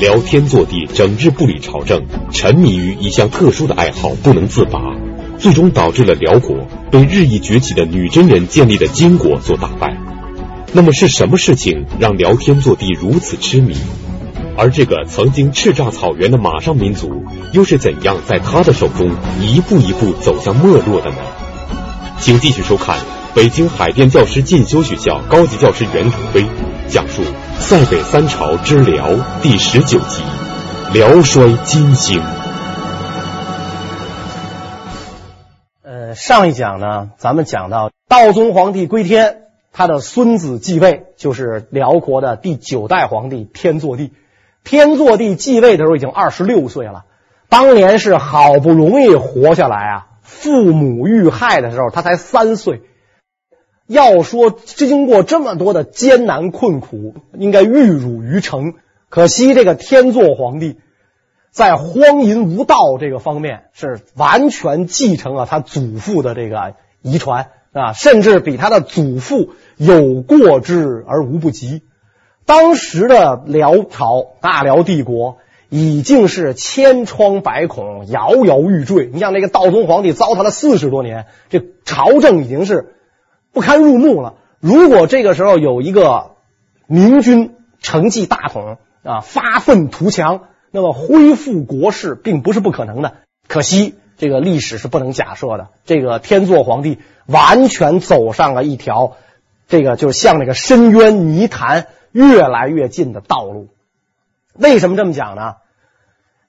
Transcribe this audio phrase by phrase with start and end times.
[0.00, 4.80] 辽天祚帝整日不理朝政，沉迷于一项特殊的爱好，不能自拔，
[5.38, 6.56] 最终导致了辽国
[6.90, 9.94] 被日益崛起的女真人建立的金国所打败。
[10.72, 13.76] 那么是什么事情让辽天祚帝如此痴迷？
[14.56, 17.22] 而这个曾经叱咤草原的马上民族，
[17.52, 19.10] 又是怎样在他的手中
[19.42, 21.18] 一步一步走向没落的呢？
[22.20, 22.96] 请继续收看
[23.34, 26.46] 北京海淀教师进修学校高级教师袁腾飞
[26.88, 27.22] 讲述
[27.60, 29.10] 《塞北三朝之辽》
[29.42, 30.22] 第十九集
[30.92, 32.18] 《辽衰金兴》。
[35.84, 44.12] 呃，上一讲呢，咱们讲到道宗皇帝归天，他的孙子继位，就是辽国的第九代皇帝天祚帝。
[44.64, 47.04] 天祚帝继位的时候已经二十六岁了，
[47.48, 50.06] 当年是好不容易活下来啊。
[50.22, 52.82] 父母遇害的时候，他才三岁。
[53.90, 58.74] 要说经过这么多的艰难困苦，应该玉汝于成。
[59.08, 60.78] 可惜这个天祚皇帝
[61.50, 71.82] 在荒淫无道这个方面是完全继承了他祖父的这个遗传啊，甚至比他的祖父有过之而无不及。
[72.46, 75.38] 当时的辽朝大辽帝国。
[75.72, 79.08] 已经是千疮百孔，摇摇欲坠。
[79.12, 82.96] 你像那个道宗皇帝糟蹋了四十多年，这朝政已经是
[83.52, 84.34] 不堪入目了。
[84.60, 86.32] 如果这个时候有一个
[86.86, 93.14] 明君承继大统啊，发愤图强，那么恢复国势并不是不可能的。
[93.48, 95.68] 可惜这个历史是不能假设的。
[95.84, 99.16] 这个天祚皇帝完全走上了一条
[99.68, 103.68] 这个就是向那个深渊泥潭越来越近的道路。
[104.54, 105.54] 为什么这么讲呢？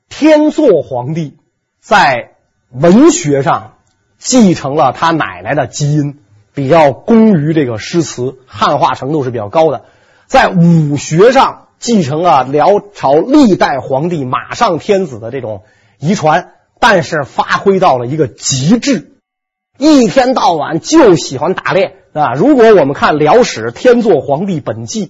[0.10, 1.38] 天祚皇帝
[1.80, 2.32] 在
[2.70, 3.76] 文学上
[4.18, 6.21] 继承了他奶奶的基因，
[6.54, 9.84] 比较工于这个诗词，汉化程度是比较高的。
[10.28, 15.64] 在武学上继承了辽朝历代皇帝马上天子的这种
[16.00, 19.14] 遗传，但是发挥到了一个极致，
[19.78, 22.34] 一天到晚就喜欢打猎啊！
[22.34, 25.08] 如果我们看《辽史·天祚皇帝本纪》，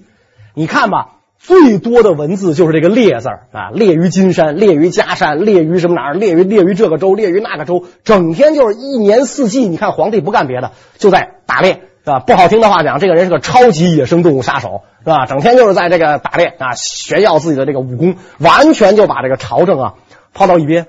[0.54, 1.18] 你看吧。
[1.44, 9.68] 最多的文字就是这个猎字啊，猎于金山，猎于嘉山，猎于什么哪儿，猎于猎于这个州，猎于那个州，整天就是一年四季。
[9.68, 12.20] 你看皇帝不干别的，就在打猎，是吧？
[12.20, 15.26] 不好听的话讲，这个人是个超级野生动物杀手，是吧？
[15.26, 19.94] 整天就是在这个打猎啊，炫耀自己的这个武功，完全就把这个朝政啊
[20.36, 20.86] 抛到一边。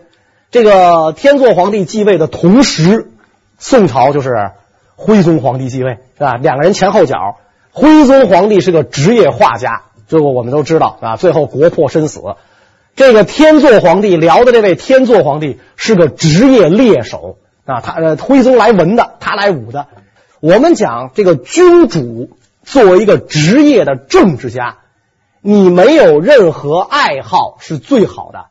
[0.50, 3.10] 这个天祚皇帝继位的同时，
[3.58, 4.50] 宋朝就是
[4.96, 6.34] 徽宗皇帝继位，是吧？
[6.34, 7.38] 两个人前后脚，
[7.70, 9.84] 徽宗皇帝是个职业画家。
[10.12, 12.20] 这个我们都知道啊，最后国破身死。
[12.94, 19.86] 这个天祚皇帝辽的这位天祚皇帝是个职业猎手啊，他呃徽宗来文的，他来武的。
[20.40, 22.28] 我们讲这个君主
[22.62, 24.80] 作为一个职业的政治家，
[25.40, 28.48] 你没有任何爱好是最好的。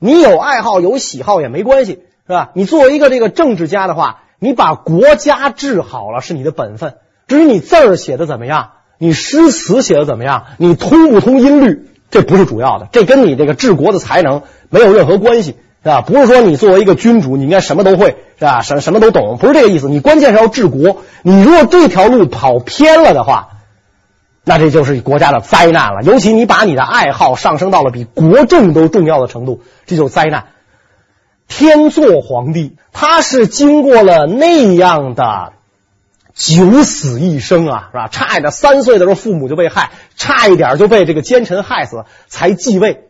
[0.00, 2.50] 你有爱好有喜好也没关系，是吧？
[2.54, 6.96] 你作为一个这个政治家的话，你把国家治好了是你的本分。
[7.28, 8.72] 至于你字儿写的怎么样？
[8.98, 10.44] 你诗词写的怎么样？
[10.58, 11.86] 你通不通音律？
[12.10, 16.00] 这不是主要的，这跟你这个治国的才能没有任何关系，是吧？
[16.00, 18.60] 不是说你作为一个君主，你应该什么都会，是吧？
[18.62, 19.88] 什什么都懂，不是这个意思。
[19.88, 20.98] 你关键是要治国。
[21.22, 23.48] 你如果这条路跑偏了的话，
[24.44, 26.02] 那这就是国家的灾难了。
[26.04, 30.44] 尤其你把你的爱好上升到了比国政都重要的程度，这就是灾难。
[31.48, 35.52] 天作皇帝他是经过了那样的。
[36.34, 38.08] 九死一生啊，是吧？
[38.08, 43.04] 差一点三岁的时候父母就被害，差一点就被这个奸臣害死，才继位，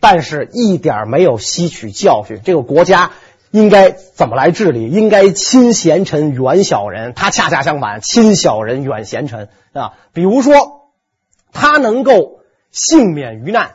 [0.00, 2.40] 但是一点没有吸取教训。
[2.42, 3.10] 这个国家
[3.50, 4.88] 应该怎么来治理？
[4.88, 7.12] 应该亲贤臣，远小人。
[7.14, 9.92] 他恰恰相反，亲小人，远贤臣啊。
[10.14, 10.88] 比如说，
[11.52, 12.40] 他能够
[12.70, 13.72] 幸免于难，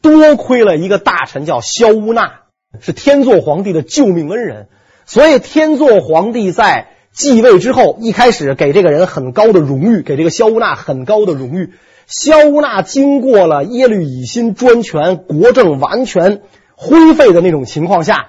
[0.00, 2.40] 多亏了一个大臣叫萧乌纳，
[2.80, 4.66] 是天祚皇帝的救命恩人。
[5.06, 6.88] 所以天祚皇帝在。
[7.12, 11.74] 继位之后，一开始给这个人很高的荣誉，给这个萧乌纳很高的荣誉。
[12.06, 16.40] 萧乌纳经过了耶律乙辛专权，国政完全
[16.74, 18.28] 灰废的那种情况下，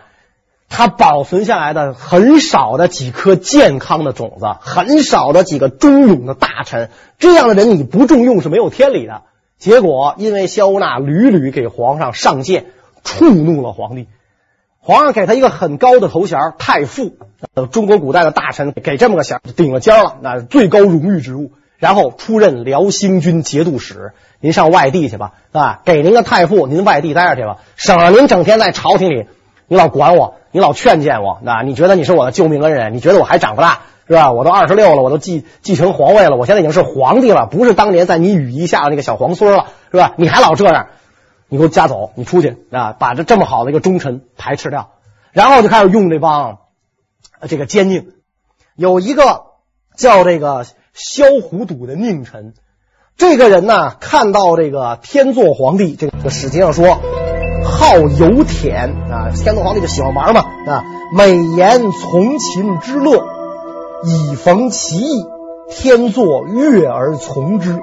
[0.69, 9.21] 他保存下来的很少的几颗健康的种子，很少的几个忠勇的大臣，这样的人你不重用是没有天理的。
[9.57, 12.65] 结果因为萧乌纳屡屡给皇上上谏，
[13.03, 14.07] 触怒了皇帝。
[14.85, 17.15] 皇上给他一个很高的头衔，太傅。
[17.53, 21.53] 呃，中国古代的大臣给这么个衔，顶了尖了，那最高荣誉职务。
[21.77, 29.25] 然后出任辽兴军节度使，您上外地去吧，啊，给您个太傅，您外地待着去吧，省得您整天在朝廷里，
[29.67, 32.93] 你老管我，你老劝谏我，那你觉得你是我的救命恩人？
[32.93, 34.33] 你觉得我还长不大是吧？
[34.33, 40.13] 我都二十六了，我都继继承皇位了，我现在已经是皇帝了，不是当年在你羽翼下的那个小皇孙了，是吧？
[40.17, 40.87] 你还老这样。
[41.53, 44.93] 你给我夹走，你出去啊，把这这么好的一个忠臣排斥掉，
[45.33, 46.57] 然后就开始用这帮
[47.47, 48.05] 这个奸佞，
[48.75, 49.43] 有一个
[49.95, 52.55] 叫这个萧虎笃的佞臣，
[53.17, 56.99] 这个人呢，看到这个天祚皇帝这个史籍上说
[57.63, 60.83] 好游忝啊，天祚皇帝就喜欢玩嘛啊，
[61.15, 63.27] 美言从秦之乐，
[64.05, 65.23] 以逢其意，
[65.69, 67.79] 天祚悦而从之。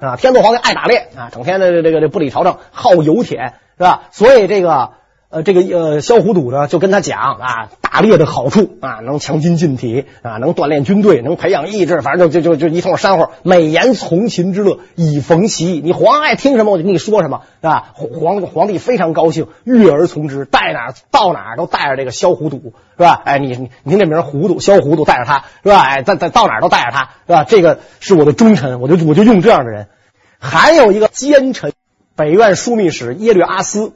[0.00, 4.04] 啊，天祚皇帝爱打猎啊，整天的这个这不理朝政，好油田，是吧？
[4.10, 4.92] 所以这个
[5.30, 15.80] 呃这个呃萧虎笃呢就跟他讲啊，打猎的好处啊，能强筋进体啊，能锻炼军队，能培养意志，反正就就就就一通煽乎，美言从秦之乐，以逢其意。
[15.80, 17.92] 你皇爱听什么，我就跟你说什么，是吧？
[17.94, 23.22] 皇皇帝非常高兴，悦而从之，带哪到哪都带着这个萧虎笃，是吧？
[23.24, 25.78] 哎，你你听这名糊涂，萧虎笃带着他，是吧？
[25.78, 27.44] 哎，在在到哪都带着他，是吧？
[27.44, 29.86] 这个是我的忠臣，我就我就用这样的人。
[30.40, 31.72] 还有一个奸臣，
[32.16, 33.92] 北院枢密使耶律阿斯，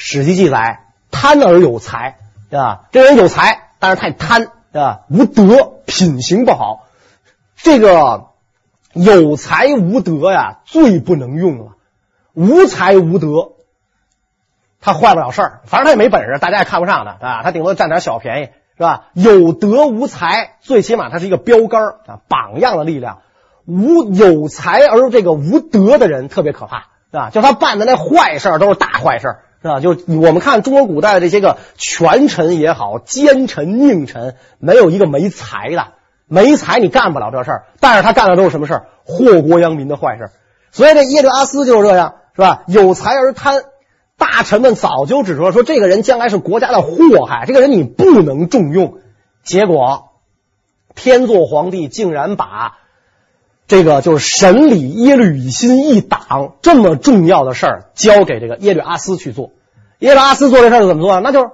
[0.00, 2.18] 史记记载贪而有才，
[2.50, 2.84] 对吧？
[2.92, 5.00] 这人有才，但是太贪，对吧？
[5.10, 6.86] 无德，品行不好。
[7.56, 8.28] 这个
[8.92, 11.72] 有才无德呀，最不能用了。
[12.32, 13.54] 无才无德，
[14.80, 18.44] 他坏不了事儿，反正他也没本事，大家也看不上他，啊，他顶多占点小便宜，
[18.76, 19.06] 是吧？
[19.14, 23.18] 有德无才，最起码他是一个标杆啊，榜样的力量。
[23.66, 27.30] 无有才而这个无德的人特别可怕，是吧？
[27.30, 29.80] 就他办的那坏事都是大坏事，是吧？
[29.80, 35.94] 就我们看中国古代的这些个权臣也好，奸臣佞臣，没有一个没才的，
[36.26, 37.64] 没才你干不了这事儿。
[37.80, 38.86] 但是他干的都是什么事儿？
[39.04, 40.30] 祸国殃民的坏事。
[40.70, 42.62] 所以这耶律阿斯就是这样，是吧？
[42.68, 43.62] 有才而贪，
[44.16, 48.98] 大臣们早就指出了说，这个人将来是国家的祸害，这个人你不能重用。
[49.42, 50.10] 结果
[50.94, 52.78] 天祚皇帝竟然把。
[53.68, 59.50] 这个就是审理耶律乙辛一党这么重要的事儿，交给这个耶律阿斯去做。
[59.98, 61.20] 耶律阿斯做这事儿怎么做？
[61.20, 61.50] 那就是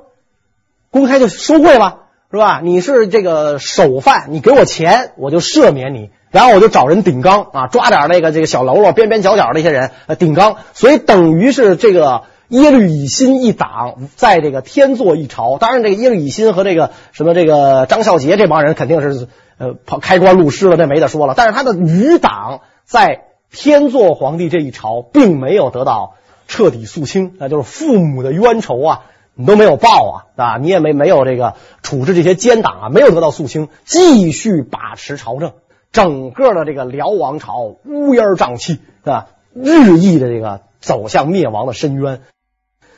[0.93, 2.61] 公开就收贿了，是吧？
[2.63, 10.59] 你是这个首犯，你给我钱，我就赦免你，然后我就找人顶缸啊，抓点那个这个小喽啰、边边角角的一些人顶缸。
[10.73, 15.59] 所以等于是这个耶律乙辛一党在这个天作一朝。
[15.59, 19.27] 当然，这个耶律乙辛和这个什么这个张孝杰这帮人肯定是。
[19.57, 21.35] 呃，跑开棺录尸了，这没得说了。
[21.37, 26.17] 但是他的余党在天祚皇帝这一朝，并没有得到
[26.49, 29.03] 彻底肃清，那就是父母的冤仇啊，
[29.35, 35.53] 你都没有报啊，啊，你也没没有这个处置这些奸党啊，没有得到肃清，继续把持朝政，
[35.93, 39.29] 整个的这个辽王朝乌烟瘴气，是吧？
[39.53, 42.23] 日益的这个走向灭亡的深渊。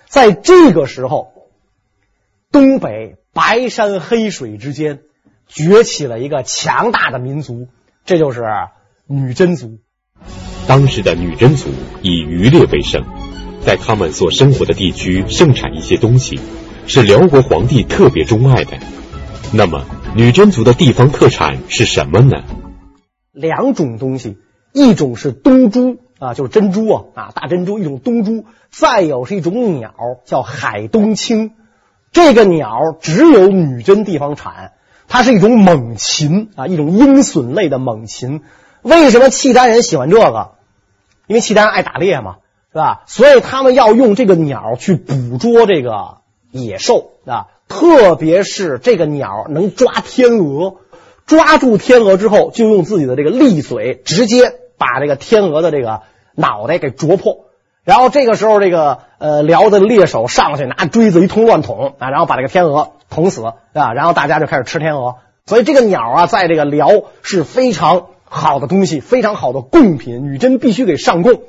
[0.07, 1.33] 在这个时候，
[2.51, 5.01] 东北白山黑水之间。
[5.47, 7.69] 崛起了一个强大的民族，
[8.05, 8.43] 这就是
[9.07, 9.79] 女真族。
[10.67, 11.71] 当时的女真族
[12.03, 13.05] 以渔猎为生，
[13.65, 16.41] 在他们所生活的地区盛产一些东西，
[16.87, 18.77] 是辽国皇帝特别钟爱的。
[19.53, 19.85] 那么，
[20.17, 22.43] 女真族的地方特产是什么呢？
[23.33, 24.39] 两种东西，
[24.73, 29.95] 一种是东珠啊，就是珍珠啊啊，大珍珠，一种东珠；再有是一种鸟，
[30.25, 31.53] 叫海东青。
[32.11, 34.73] 这个鸟只有女真地方产。
[35.09, 38.43] 它是一种猛禽啊，一种鹰隼类的猛禽。
[38.83, 40.53] 为什么契丹人喜欢这个？
[41.27, 42.37] 因为契丹爱打猎嘛，
[42.73, 43.03] 是吧？
[43.07, 46.19] 所以他们要用这个鸟去捕捉这个
[46.53, 50.77] 野兽啊，特别是这个鸟能抓天鹅，
[51.27, 56.03] 抓住天鹅之后，就用自己的这个利嘴直接把这个天鹅的这个
[56.35, 57.47] 脑袋给啄破。
[57.83, 63.43] 然后这个时候，这个呃辽的猎手上去拿锥子一通乱捅啊，然后把这个天鹅捅死
[63.73, 65.17] 啊，然后大家就开始吃天鹅。
[65.47, 66.91] 所以这个鸟啊，在这个辽
[67.23, 71.43] 是非常好的东西，非常好的贡品，女真必须给上贡。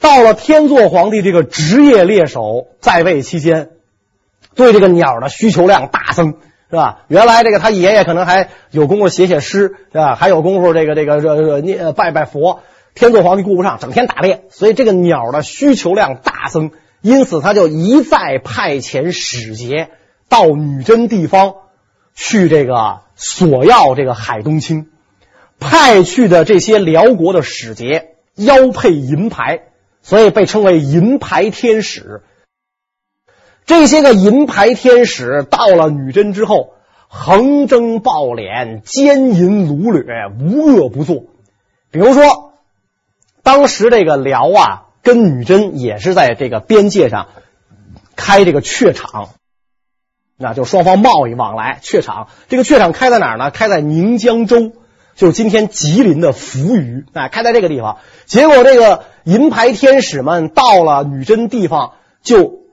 [0.00, 3.70] 到了天祚皇帝这个职业猎手在位期间，
[4.54, 6.34] 对这个鸟的需求量大增，
[6.70, 7.00] 是吧？
[7.08, 10.14] 原来这个他爷爷可能还有功夫写写诗，是吧？
[10.14, 12.60] 还有功夫这个这个这念拜拜佛。
[12.94, 16.70] 天祚皇帝顾不上，整天打猎，所以这个鸟的需求量大增，
[17.00, 19.90] 因此他就一再派遣使节
[20.28, 21.54] 到女真地方
[22.14, 24.90] 去这个索要这个海东青，
[25.58, 29.62] 派去的这些辽国的使节腰佩银牌，
[30.00, 32.22] 所以被称为银牌天使。
[33.66, 36.74] 这些个银牌天使到了女真之后，
[37.08, 40.04] 横征暴敛，奸淫掳掠，
[40.38, 41.24] 无恶不作。
[41.90, 42.43] 比如说。
[43.44, 47.28] 当时这个辽啊，跟女真也是在这个边界上
[48.16, 49.28] 开这个榷场，
[50.36, 51.78] 那就双方贸易往来。
[51.82, 53.52] 榷场这个榷场开在哪儿呢？
[53.52, 54.72] 开在宁江州。
[55.14, 57.98] 就是今天吉林的扶余，哎，开在这个地方。
[58.24, 62.64] 结果这个银牌天使们到了女真地方，就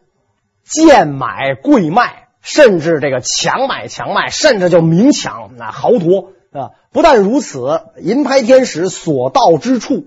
[0.63, 6.71] 贱买贵卖，甚至这个强买强卖，甚至就明抢啊豪夺啊！
[6.91, 10.05] 不但如此，银牌天使所到之处，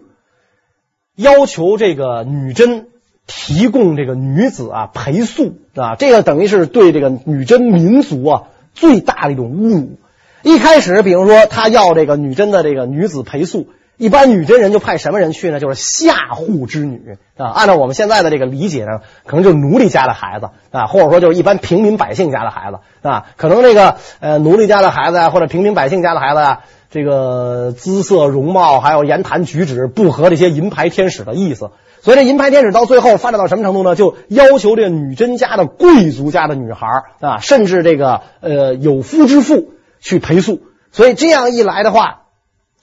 [1.17, 2.87] 要求这个女真
[3.27, 8.43] 提供这个女子啊陪宿啊，这个等于是对这个女真民族啊
[8.75, 9.99] 最大的一种侮辱。
[10.43, 15.59] 一开始，比如说他要这个女真的这个女子陪宿，一般女真人就派什么人去呢？
[15.59, 17.47] 就是下户之女啊。
[17.47, 23.25] 按照我们现在的这个理解呢，可能就是奴隶家的孩子啊，或者说就是一般平民百姓家的孩子啊。
[23.39, 26.61] 可能这个呃奴隶家的孩子啊，或者平民百姓家的孩子啊，
[26.95, 33.95] 这个姿色容貌还有言谈举止不合这些银牌天使的意思，所以这银牌天使到最后发展到什么程度呢？
[33.95, 36.87] 就要求这个女真家的贵族家的女孩
[37.21, 39.75] 啊，甚至这个呃有夫之妇。
[40.07, 40.61] 去陪宿，
[40.93, 42.25] 所以这样一来的话，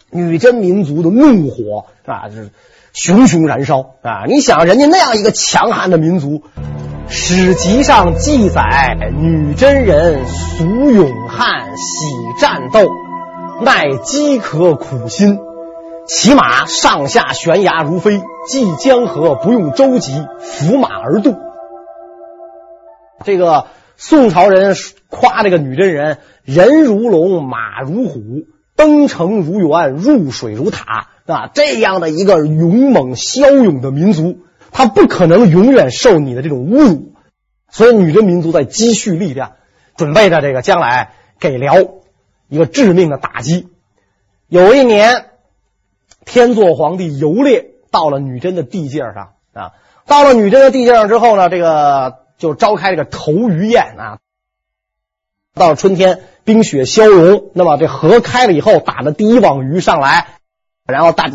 [0.09, 2.49] 女真民族的怒火啊，是
[2.93, 4.25] 熊熊燃烧啊！
[4.27, 6.41] 你想，人家那样一个强悍的民族，
[7.07, 12.89] 史籍上记载，女真人俗勇悍，喜战斗，
[13.63, 15.39] 耐饥渴苦心，
[16.07, 21.35] 骑马上下悬崖如飞，济江河不用舟楫，扶马而渡。
[23.23, 24.75] 这个宋朝人
[25.09, 26.17] 夸这个女真人。
[26.43, 28.19] 人如龙，马如虎，
[28.75, 31.51] 登城如猿，入水如塔啊！
[31.53, 34.39] 这样的一个勇猛骁勇的民族，
[34.71, 37.13] 他不可能永远受你的这种侮辱。
[37.69, 39.51] 所以，女真民族在积蓄力量，
[39.95, 41.75] 准备着这个将来给辽
[42.51, 43.69] 一个致命的打击。
[44.47, 45.31] 有一年，
[46.25, 49.71] 天祚皇帝游猎到了女真的地界上啊，
[50.05, 54.19] 到了女真的地界上之后呢，这个就召开这个投鱼宴啊。
[55.55, 56.21] 到了春天。
[56.43, 60.39] 冰雪消融，那么这河开了以后，打的第一网鱼上来，
[60.87, 61.29] 然后大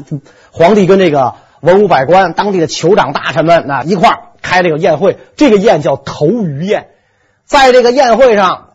[0.50, 6.88] 皇帝跟这个文武百官、当地的酋长大臣们啊一块儿开这个宴会，这个宴叫投鱼宴。
[7.44, 8.65] 在这个宴会上，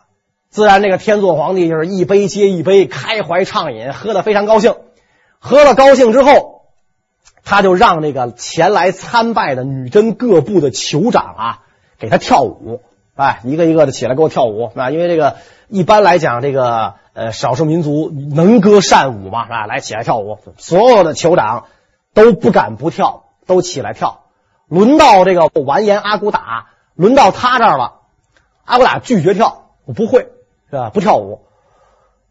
[0.52, 4.76] 自然这个天祚皇帝就是一杯接一杯，开怀畅饮，喝得非常高兴。
[5.40, 6.66] 喝了高兴之后，
[7.42, 11.58] 他就让这个前来参拜的女真各部的酋长啊，
[11.98, 12.82] 给他跳舞，
[13.16, 15.34] 哎，一个一个的起来给我跳舞啊，因为这个。
[15.68, 19.66] 一般来讲，这个呃少数民族能歌善舞嘛，是吧？
[19.66, 21.64] 来起来跳舞，所有的酋长
[22.12, 24.24] 都不敢不跳，都起来跳。
[24.68, 28.00] 轮到这个完颜阿骨打，轮到他这儿了。
[28.66, 30.28] 阿骨打拒绝跳，我不会，
[30.72, 30.88] 是吧？
[30.88, 31.42] 不跳舞。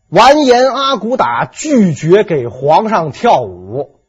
[0.09, 3.99] 完颜阿骨打拒绝给皇上跳舞，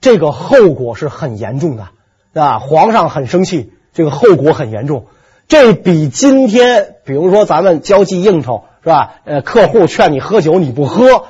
[0.00, 1.88] 这个后果是很严重的，
[2.32, 2.58] 是吧？
[2.60, 5.04] 皇上很生气，这个后果很严重。
[5.48, 8.64] 这比今天，比如说咱们交际应酬。
[8.82, 9.14] 是吧？
[9.24, 11.24] 呃，客户劝你喝酒，你不喝，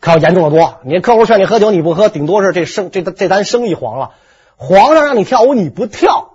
[0.00, 0.80] 可要严重的多。
[0.84, 4.10] 你客户劝你喝酒，你不喝，顶多是这生这这单生意黄了。
[4.56, 6.29] 皇上让你跳舞，你不跳，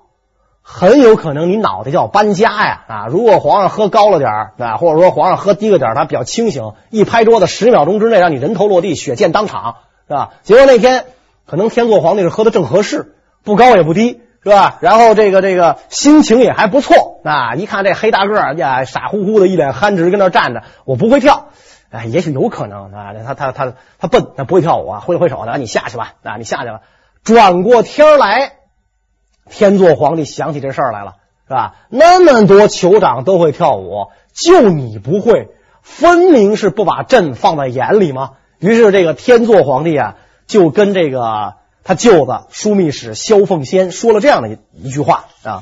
[0.67, 2.81] 很有可能你脑袋就要搬家呀！
[2.88, 9.75] 啊，如果皇上喝高了点啊，或者说皇上喝低了点，他比较清醒，一拍桌子，十秒钟之内让你人头落地，血溅当场，
[10.07, 10.31] 是吧？
[10.41, 11.05] 结果那天
[11.45, 14.22] 可能天作皇帝是喝的正合适，不高也不低。
[14.43, 14.77] 是吧？
[14.79, 17.55] 然后这个这个心情也还不错啊！
[17.55, 21.48] 一看这黑大个儿呀，傻乎乎的一脸憨直跟那站着，我不会跳，
[21.89, 26.81] 哎，也许有可能啊，他他他他笨，他不会跳舞啊，挥了挥手的，你下去吧，啊，你下去吧。
[27.24, 28.51] 转过天来，
[29.49, 31.13] 天祚皇帝想起这事儿来了，
[31.47, 31.75] 是吧？
[31.89, 35.49] 那么多酋长都会跳舞，就你不会，
[35.81, 38.31] 分明是不把朕放在眼里吗？
[38.59, 40.15] 于是这个天祚皇帝啊，
[40.47, 41.55] 就跟这个。
[41.87, 45.61] 他舅子枢密使萧凤仙说了这样的一一句话啊，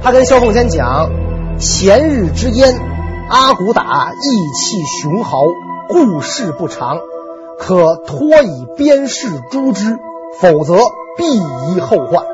[0.00, 1.10] 他跟萧凤仙讲：
[1.58, 2.78] 前日之燕，
[3.28, 5.40] 阿骨打意气雄豪，
[5.88, 7.00] 故事不长，
[7.58, 9.98] 可托以鞭示诛之，
[10.38, 10.76] 否则
[11.18, 11.24] 必
[11.74, 12.24] 遗后患。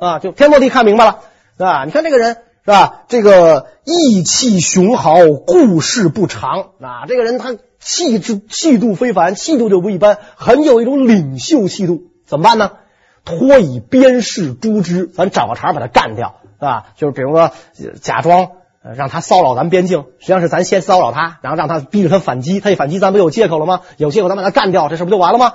[0.00, 1.18] 啊，就天祚帝看明白了，
[1.56, 1.84] 是吧？
[1.84, 3.02] 你看这个人是吧？
[3.08, 5.14] 这个意气雄豪，
[5.46, 7.56] 故事不长啊，这个人他。
[7.82, 12.02] 气质气度非凡，气度就不一般，很有一种领袖气度。
[12.26, 12.72] 怎么办呢？
[13.24, 16.88] 托以鞭示诛之，咱找个茬把他干掉，是吧？
[16.96, 17.52] 就是比如说，
[18.02, 18.50] 假装
[18.82, 23.80] 让他骚扰咱边境，实际上是咱先骚扰他，然后让他逼着他反击，他一反击，咱不有借口了吗？
[23.96, 25.54] 有借口，咱把他干掉，这事不就完了吗？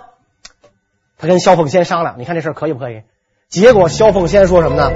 [1.19, 3.03] 他跟萧凤仙商量，你看这事可以不可以？
[3.55, 4.91] 结果萧凤仙说什么呢？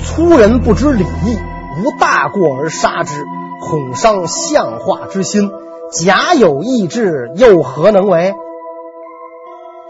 [0.00, 1.36] 粗人不知礼义，
[1.82, 3.24] 无大过而杀之，
[3.60, 5.50] 恐伤相化之心。
[5.90, 8.32] 假有意志，又何能为？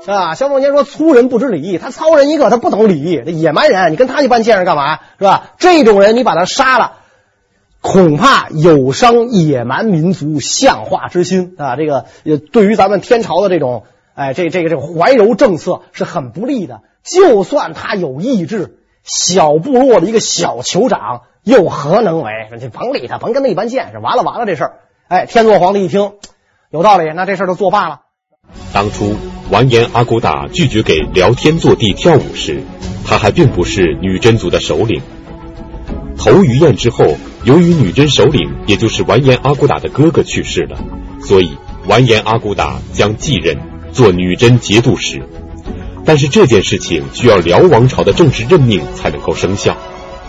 [0.00, 0.35] 是吧？
[0.35, 5.00] 萧凤仙说：“粗人不知礼义，他糙人一个，他不懂礼义，这野蛮人，你跟他一般见识干嘛？
[5.19, 5.50] 是吧？
[5.59, 6.93] 这种人，你把他杀了，
[7.83, 11.76] 恐怕有伤野蛮民族向化之心啊！
[11.76, 16.81] 这个呃，对于咱们天朝的这种哎，这这个这个怀柔政策是很不利的。
[17.15, 22.31] 就算他有意志，小部落的一个小酋长又何能为？
[22.61, 23.99] 你甭理他，甭跟他一般见识。
[23.99, 24.73] 完了完了，这事儿，
[25.09, 26.15] 哎，天祚皇帝一听
[26.71, 28.01] 有道理，那这事儿就作罢了。
[28.73, 29.15] 当初
[29.51, 32.63] 完颜阿骨打拒绝给辽天祚帝跳舞时，
[33.05, 35.01] 他还并不是女真族的首领。
[36.19, 37.05] 头鱼宴之后，
[37.45, 40.79] 由于女真首领，也就是完颜阿骨打的哥哥去世了，
[41.21, 43.59] 所以完颜阿骨打将继任
[43.93, 45.23] 做女真节度使。
[46.07, 49.77] 但是这件事情需要辽王朝的正式任命才能够生效，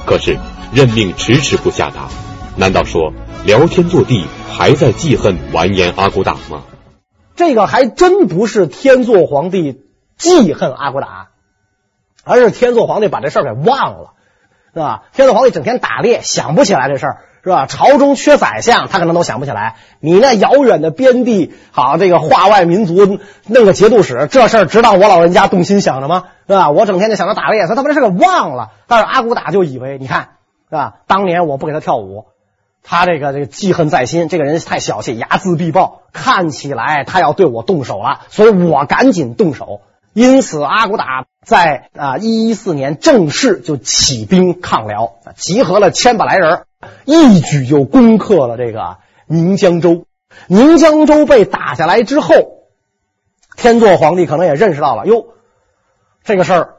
[0.06, 0.38] 可是
[0.74, 2.10] 任命迟迟不下达。
[2.56, 3.14] 难道说
[3.46, 6.64] 辽天祚帝还在记恨完颜阿骨打吗？
[7.36, 9.84] 这个还真不是天祚皇帝
[10.18, 11.28] 记恨阿骨打，
[12.24, 14.14] 而是天祚皇帝把这事儿给忘了。
[14.74, 15.04] 是吧？
[15.14, 17.66] 天祚皇帝整天打猎，想不起来这事儿，是吧？
[17.66, 19.76] 朝中缺宰相，他可能都想不起来。
[20.02, 26.26] 你那遥远的边地，好这个化外民族弄个节度使，这事儿值当我老人家动心想着吗？
[26.46, 26.70] 是吧？
[26.72, 28.72] 我整天就想着打猎，他他把这事给忘了。
[28.88, 30.32] 但是阿骨打就以为，你看，
[30.70, 30.96] 是吧？
[31.08, 32.26] 当年我不给他跳舞，
[32.84, 39.80] 他这个这个记恨在心，这个人太小气，睚眦必报，看起来他要对我动手了，所以我赶紧动手。
[40.14, 46.64] 因此，阿骨打在啊一一四年正式就起兵抗辽，集合了千把来人，
[47.08, 50.06] 一举就攻克了这个宁江州。
[50.48, 52.34] 宁江州被打下来之后，
[53.56, 55.26] 天祚皇帝可能也认识到了，哟，
[56.24, 56.74] 这个事儿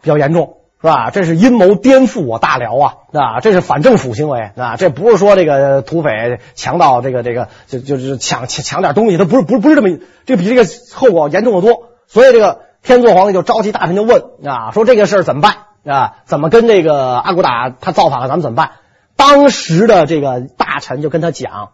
[0.00, 1.10] 比较严重，是吧？
[1.10, 10.64] 这是阴谋颠覆我大辽啊，啊，这是反政府行为啊，这不是说这个土匪强盗这个这个就就是抢抢抢点东西，他不是不是不是这么，这比这个
[10.94, 12.66] 后果严重的多，所以这个。
[12.82, 16.18] 天祚皇帝就召集大臣就问啊，说这个事儿怎么办啊？
[16.24, 18.70] 怎么跟这个阿骨打他造反了，咱们怎么办？
[19.16, 21.70] 当时的这个大臣就跟他讲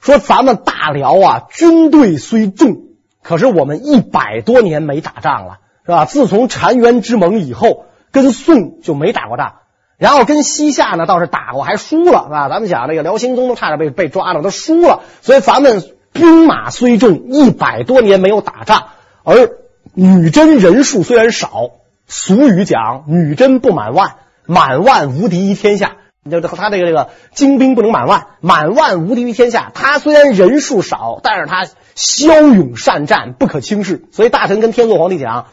[0.00, 2.78] 说，咱们大辽啊，军队虽重，
[3.22, 6.04] 可是我们一百多年没打仗了，是吧？
[6.04, 9.56] 自从澶渊之盟以后，跟宋就没打过仗，
[9.98, 12.48] 然后跟西夏呢倒是打过，还输了啊。
[12.48, 15.02] 咱们讲这个辽兴宗都差点被被抓了，都输了。
[15.20, 18.88] 所以咱们兵马虽重，一百多年没有打仗，
[19.22, 19.50] 而。
[19.96, 21.70] 女真人数虽然少，
[22.08, 25.98] 俗语讲“女真不满万，满万无敌于天下”。
[26.30, 29.70] 就他这个这个精兵不能满万，满万无敌于天下。
[29.74, 34.04] 他虽然人数少，但是他骁勇善战，不可轻视。
[34.12, 35.46] 所以大臣跟天祚皇帝讲：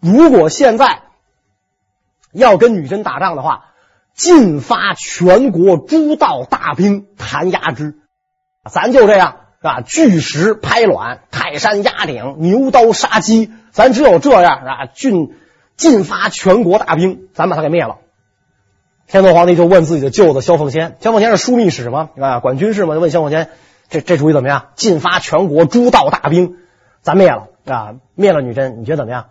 [0.00, 1.02] 如果现在
[2.32, 3.66] 要跟女真打仗的话，
[4.14, 7.94] 尽发全国诸道大兵，弹压之。
[8.70, 9.36] 咱就这样。
[9.62, 9.82] 是吧？
[9.82, 14.86] 巨石拍卵，泰山压顶，牛刀杀鸡，咱只有这样啊！
[14.86, 15.34] 尽
[15.76, 17.98] 尽发全国大兵，咱把他给灭了。
[19.10, 23.48] 天祚皇帝就问自己的舅子萧凤仙，萧凤仙是枢密使嘛，啊，管军事嘛，就问萧凤仙，
[23.88, 24.66] 这这主意怎么样？
[24.76, 26.58] 进发全国诸道大兵，
[27.02, 27.94] 咱灭了啊！
[28.14, 29.26] 灭了女真，你觉得怎么样？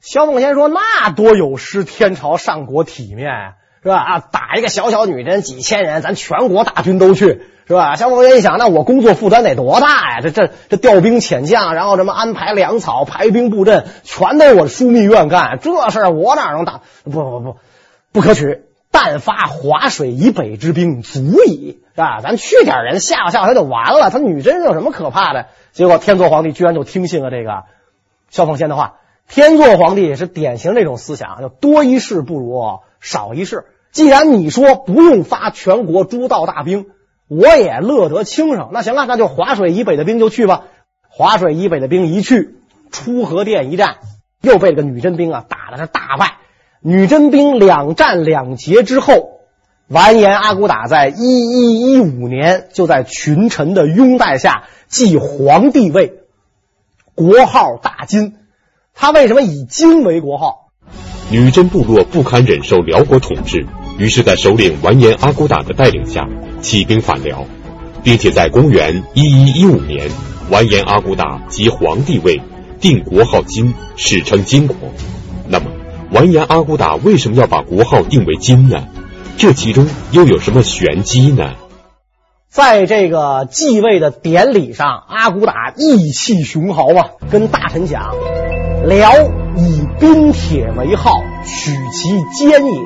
[0.00, 3.28] 萧凤仙说：“那多有失天朝上国体面，
[3.82, 3.96] 是吧？
[3.96, 7.96] 啊，打一个小小女真几千人，咱全国大军都去。”是吧？
[7.96, 10.20] 萧凤仙一想，那我工作负担得多大呀？
[10.22, 15.58] 这这这调兵遣将，然后什么安排粮草、排兵布阵，全都我枢密院干。
[15.60, 16.80] 这事儿我哪能打？
[17.04, 17.56] 不不不，
[18.10, 18.62] 不可取。
[18.90, 22.20] 但发华水以北之兵足矣，是吧？
[22.22, 24.10] 咱去点人吓唬吓唬他就完了。
[24.10, 25.46] 他女真有什么可怕的？
[25.72, 27.64] 结果天祚皇帝居然就听信了这个
[28.30, 28.96] 萧凤仙的话。
[29.28, 33.66] 天祚皇帝也是典型这种思想，就多一事不如少一事。
[33.92, 36.86] 既然你说不用发全国诸道大兵。
[37.30, 40.62] 我也乐得轻省，那行了，那就华水以北的兵就去吧。
[41.10, 42.54] 华水以北的兵一去，
[42.90, 43.98] 出河店一战，
[44.40, 46.38] 又被这个女真兵啊打的是大败。
[46.80, 49.40] 女真兵两战两捷之后，
[49.88, 56.20] 完颜阿骨打在一一一五年就在群臣的拥戴下继皇帝位，
[57.14, 58.34] 国号大金。
[58.94, 60.70] 他为什么以金为国号？
[61.30, 63.66] 女真部落不堪忍受辽国统治，
[63.98, 66.28] 于是，在首领完颜阿骨打的带领下。
[66.60, 67.44] 起兵反辽，
[68.02, 70.10] 并且在公元一一一五年，
[70.50, 72.40] 完颜阿骨打即皇帝位，
[72.80, 74.76] 定国号金，史称金国。
[76.10, 78.86] 完颜阿骨打为什么要把国号定为金呢？
[79.36, 81.54] 这其中又有什么玄机呢？
[82.50, 88.14] 在这个继位的典礼上，阿骨打意气雄豪啊，跟大臣讲
[88.88, 89.12] ：“辽
[89.56, 91.12] 以宾铁为号，
[91.44, 92.80] 取其坚也。”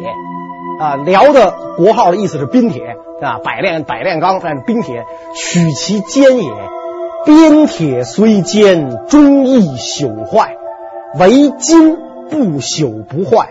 [0.80, 2.82] 啊，辽的国号的意思是宾铁。
[3.22, 5.04] 啊，百炼百炼钢，但是宾铁
[5.37, 6.50] 取其坚也。
[7.24, 10.56] 宾铁虽坚，终易朽坏；
[11.20, 11.96] 为金
[12.33, 13.51] 不朽不坏。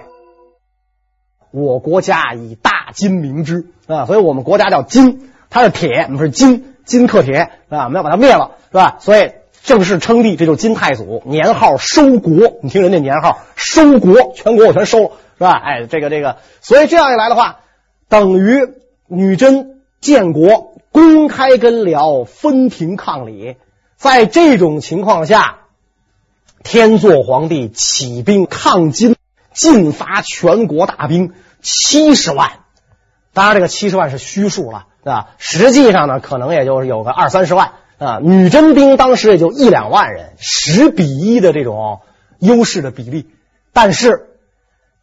[1.52, 5.30] 我国家以大金名之啊，所以我们国家叫金。
[5.52, 7.84] 它是铁，我们是金，金克铁，啊？
[7.84, 8.98] 我们要把它灭了，是吧？
[9.00, 12.58] 所以正式称帝，这就是金太祖，年号收国。
[12.64, 15.52] 你听人家年号收国，全国我全收了，是吧？
[15.52, 17.60] 哎，这个这个，所以这样一来的话，
[18.10, 18.62] 等于
[19.08, 23.58] 女真建国，公开跟辽分庭抗礼。
[23.98, 25.60] 在这种情况下，
[26.64, 29.16] 天祚皇帝起兵抗金，
[29.54, 32.52] 进发全国大兵七十万。
[33.34, 35.30] 当然，这个七十万是虚数了，对吧？
[35.38, 38.20] 实际上呢，可能也就是有个二三十万啊。
[38.22, 42.02] 女真兵当时也就一两万人，十比一的这种
[42.40, 43.30] 优势的比例。
[43.74, 44.30] 但是，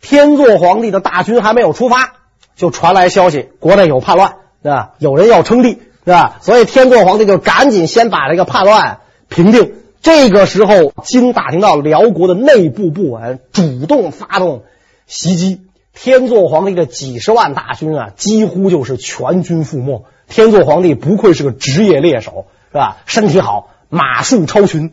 [0.01, 2.15] 天祚皇帝的大军还没有出发，
[2.57, 4.91] 就传来消息，国内有叛乱，对吧？
[4.99, 5.83] 有人要称帝。
[6.05, 6.39] 是吧？
[6.41, 9.75] 所以天祚皇帝就赶紧先把这个叛乱平定。
[10.01, 14.63] 这个时候，金打听到辽国的内部不稳，主动发动
[15.07, 15.61] 袭击。
[15.93, 20.05] 天祚皇帝的几十万大军啊，几乎就是全军覆没。
[20.29, 22.99] 天祚皇帝不愧是个职业猎手，是吧？
[23.07, 24.93] 身体好，马术超群，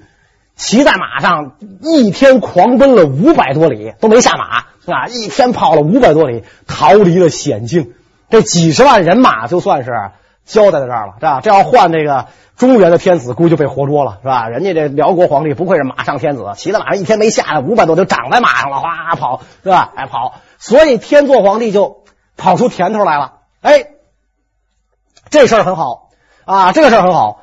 [0.56, 5.08] 骑在马上一天狂奔了五百多里，都没下马，是吧？
[5.08, 7.94] 一天跑了五百多里，逃离了险境。
[8.32, 9.92] 这几十万人马就算是。
[10.46, 11.42] 交代在这儿了，是吧？
[11.42, 14.48] 这要换这个中原的天子，估计就被活捉了，是吧？
[14.48, 19.92] 人家这辽国皇帝不愧是马上天子，骑在马上一天没下来，五百多就长在马上了，哗跑，是吧？
[19.96, 22.04] 哎跑，所以天祚皇帝就
[22.38, 23.34] 跑出甜头来了。
[23.62, 23.88] 哎，
[25.30, 26.10] 这事儿很好
[26.46, 27.42] 啊，这个事儿很好。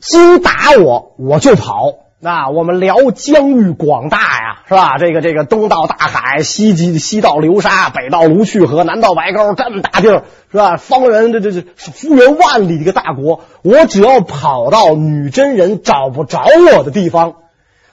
[0.00, 1.94] 金打我，我就跑。
[2.22, 4.98] 那我们辽疆域广大呀，是吧？
[4.98, 10.76] 这个这个东到大海，西及西到流沙，北到卢去河，南到白沟，这么大地儿，是吧？
[10.76, 16.44] 方圆这这这幅员万里的一个大国，我只要跑到女真人找不着
[16.76, 17.36] 我的地方，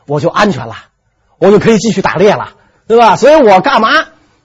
[0.05, 0.75] 我就安全了，
[1.39, 2.49] 我就可以继续打猎了，
[2.85, 3.15] 对吧？
[3.15, 3.91] 所以我干嘛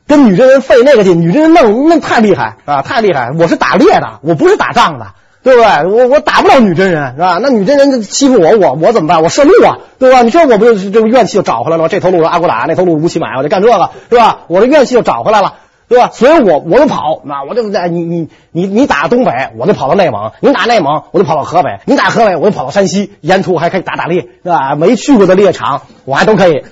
[0.06, 1.20] 跟女真人费那个劲？
[1.20, 3.32] 女真人弄那太厉害啊，太厉害！
[3.36, 5.14] 我是打猎的，我不是打仗的。
[5.42, 5.86] 对不对？
[5.86, 7.38] 我我打不了女真人是吧？
[7.42, 9.22] 那女真人欺负我，我我怎么办？
[9.22, 10.22] 我射鹿啊，对吧？
[10.22, 11.88] 你说我不就这个怨气就找回来了吗？
[11.88, 14.40] 这头鹿是阿骨打，那头鹿是吴乞买，我就干这个，是吧？
[14.46, 15.54] 我的怨气就找回来了，
[15.88, 16.10] 对吧？
[16.12, 23.12] 所以我我就跑，那我就在你你你你打东北，我就跑到内蒙；你打内蒙，我就跑到河北；你打河北，我就跑到山西。
[23.20, 24.76] 沿途还可以打打猎，是吧？
[24.76, 26.64] 没去过的猎场，我还都可以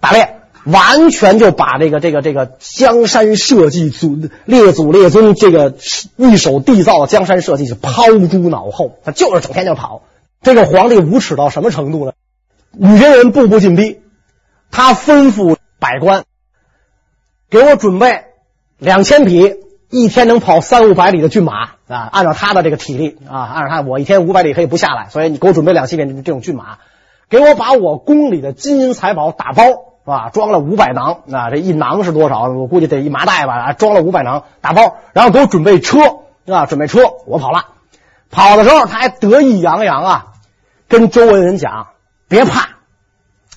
[0.00, 0.36] 打猎。
[0.64, 5.74] 完全就把这个这个这个江山社稷祖列祖列宗这个
[6.16, 10.02] 一手缔造的江山社稷是抛诸脑后，他就是整天就跑。
[10.40, 12.12] 这个皇帝无耻到什么程度呢？
[12.70, 14.00] 女真人步步进逼，
[14.70, 16.24] 他吩咐百官
[17.50, 18.24] 给我准备
[18.78, 19.56] 两千匹，
[19.90, 22.08] 一天能跑三五百里的骏马啊！
[22.12, 26.78] 按照他的这个体力啊，按照他我一天五百里可以不下来，所以你给我准备两千匹这种骏马，
[27.28, 29.91] 给我把我宫里的金银财宝打包。
[30.04, 30.30] 是吧？
[30.30, 32.48] 装了五百囊，啊，这一囊是多少？
[32.48, 33.54] 我估计得一麻袋吧。
[33.54, 35.98] 啊装了五百囊，打包，然后给我准备车，
[36.46, 37.66] 啊，准备车，我跑了。
[38.30, 40.26] 跑的时候他还得意洋洋啊，
[40.88, 41.88] 跟周围人讲
[42.28, 42.70] ：“别怕，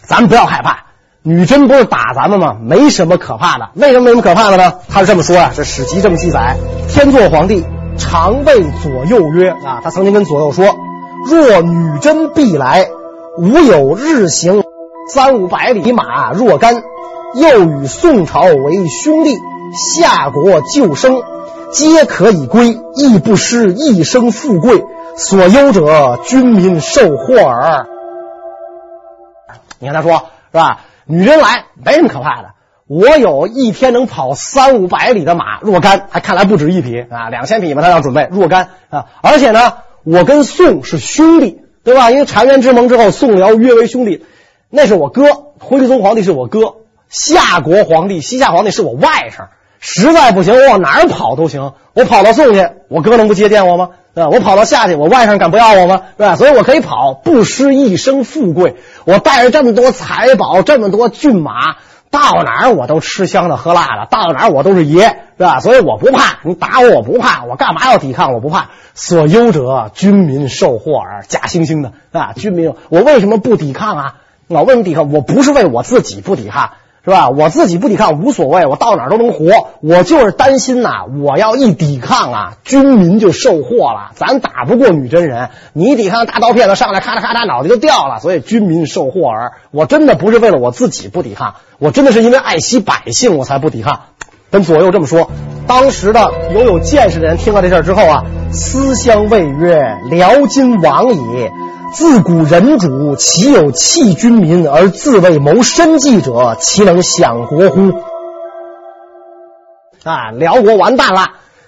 [0.02, 0.88] 咱们不要害怕，
[1.24, 2.58] 女真不是打咱们吗？
[2.62, 3.70] 没什么可怕的。
[3.74, 4.80] 为什么没什么可怕的呢？
[4.90, 6.58] 他是这么说呀、啊，这史籍这么记载：
[6.90, 7.66] 天祚皇帝
[7.98, 10.76] 常谓左右曰啊，他曾经跟左右说：
[11.26, 12.88] 若女真必来，
[13.38, 14.64] 吾有日行。”
[15.08, 16.84] 三五百里马若干，
[17.36, 19.38] 又与宋朝为兄弟，
[19.74, 21.22] 夏国旧生，
[21.72, 24.84] 皆可以归，亦不失一生富贵。
[25.16, 27.86] 所忧者，军民受祸耳。
[29.78, 30.12] 你看他说
[30.52, 30.80] 是吧？
[31.06, 32.50] 女真来没什么可怕的，
[32.88, 39.06] 我有一天能跑三五百里的马若干，还看来不止一匹啊，两千匹嘛，他要准备若干啊。
[39.22, 42.10] 而且呢，我跟宋是兄弟，对吧？
[42.10, 44.26] 因为澶渊之盟之后，宋辽约为兄弟。
[44.76, 45.24] 那是我哥，
[45.58, 46.76] 徽宗皇帝是我哥，
[47.08, 49.48] 夏国皇帝、西夏皇帝是我外甥。
[49.80, 51.72] 实在不行，我往哪儿跑都行。
[51.94, 53.92] 我跑到宋去，我哥能不接见我吗？
[54.14, 54.30] 对吧？
[54.30, 56.02] 我跑到夏去，我外甥敢不要我吗？
[56.18, 56.36] 对吧？
[56.36, 58.76] 所以我可以跑，不失一生富贵。
[59.06, 61.78] 我带着这么多财宝，这么多骏马，
[62.12, 65.62] 到哪儿我都吃香的喝辣的，到哪儿我都是爷，是吧？
[65.62, 67.46] 所以我不怕你打我，我不怕。
[67.46, 68.34] 我干嘛要抵抗？
[68.34, 68.72] 我不怕。
[68.94, 71.24] 所忧者，军民受祸耳。
[71.28, 74.16] 假惺惺的啊，军民，我为什么不抵抗啊？
[74.48, 75.12] 我为什么抵抗？
[75.12, 76.72] 我不是为我自己不抵抗，
[77.04, 77.30] 是吧？
[77.30, 79.70] 我自己不抵抗无所谓，我到哪儿都能活。
[79.82, 84.12] 我就是担心呐、我要一抵抗啊，军民就受祸了。
[84.16, 88.20] 咱打不过女真人，你抵抗，大刀片子上来，咔嚓咔嚓，脑袋就掉了。
[88.20, 89.54] 所以军民受祸而。
[89.72, 94.02] 我真的不是为了我自己不抵抗，我真的是因为爱惜百姓，我才不抵抗。
[94.52, 95.30] 跟左右这么说，
[95.68, 101.50] 当时的有有见识的人听了这事儿之后啊，思相谓曰：“辽今亡矣。”
[101.94, 106.58] 自古人主岂有弃君民而自为谋生计者？
[106.60, 107.94] 岂能享国乎？
[110.04, 111.22] 啊，辽国完蛋了！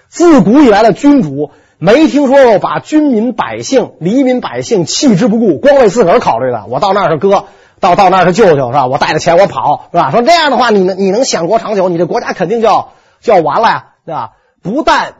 [0.08, 6.66] 自古以来的君主没听说过把军民百姓、黎民百姓弃之不顾，光为自个儿考虑的。
[6.68, 7.44] 我到那儿是哥，
[7.80, 8.86] 到到那儿是舅舅，是吧？
[8.86, 10.10] 我带着钱我跑，是吧？
[10.10, 14.32] 说这样的话，你能你能享国长久，你这国家肯定就要就要完了呀，对吧？
[14.62, 15.14] 不但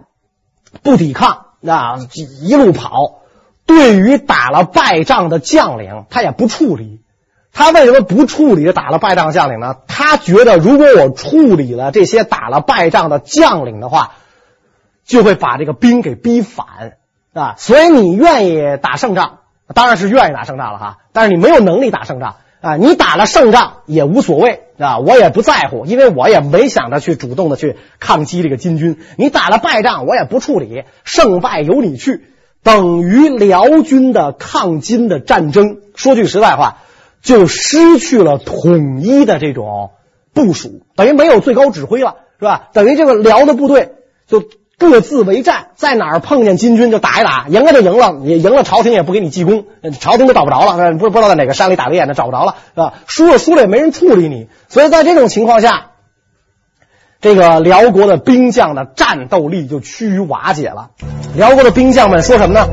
[0.83, 1.99] 不抵抗，那
[2.43, 3.21] 一路跑，
[3.67, 7.01] 对于打了败仗的将领，他也不处理。
[7.51, 9.77] 他为什么不处理打了败仗将领呢？
[9.89, 14.13] 他觉得，如果我处理了这些打了败仗的将领的话，
[15.05, 16.67] 就会把这个兵给逼反
[17.33, 17.55] 啊。
[17.57, 19.39] 所以你愿意打胜仗，
[19.75, 20.99] 当然是愿意打胜仗了哈。
[21.13, 28.99] 但是你没有能力打胜仗啊，你打了胜仗也无所谓啊，我也不在乎，因为我也没想着去主动的去抗击这个金军。
[29.17, 32.25] 你打了败仗，我也不处理，胜败由你去，
[32.63, 35.79] 等于辽军的抗金的战争。
[35.95, 36.79] 说句实在话。
[37.21, 39.91] 就失去了统一的这种
[40.33, 42.69] 部署，等于没有最高指挥了，是吧？
[42.73, 43.95] 等于这个辽的部队
[44.29, 44.45] 就
[44.79, 49.65] 各自为战，在哪儿碰见金军就打一打，赢了就赢了，你赢了朝廷也不给你记功，
[50.01, 52.95] 朝廷都找不着了，不不知道在哪个山里打个眼的找不着了，是吧？
[53.07, 55.87] 输了输了也没人处理你，所以在这种情况下，
[57.21, 60.91] 这个辽国的兵将的战斗力就趋于瓦解了。
[61.37, 62.69] 辽国的兵将们说什么呢？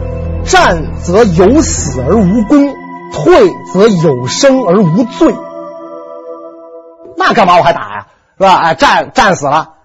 [0.45, 2.73] 战则有死而无功。
[3.13, 3.33] 退
[3.71, 5.33] 则有生而无罪，
[7.15, 8.07] 那干嘛我还打呀？
[8.37, 8.55] 是吧？
[8.55, 9.75] 哎，战战死了，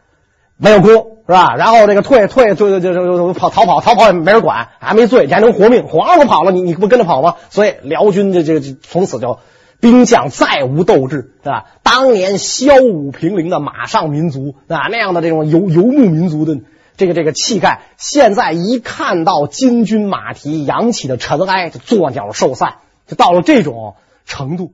[0.57, 1.55] 没有功，是吧？
[1.55, 5.87] 然后这个退退就就就就跑逃跑逃跑也没人管，还没罪，还能活命？
[5.87, 7.37] 皇上都跑了，你你不跟着跑吗？
[7.51, 9.39] 所以辽军这这从此就
[9.79, 11.67] 兵将再无斗志，是吧？
[11.85, 16.59] 当年骁武平陵的马上民族啊，那样的这种游游牧民族的
[16.97, 22.79] 这个这个气概，现在一看到金军马蹄扬起的尘埃，就作鸟兽散。
[23.07, 24.73] 就到了这种程度，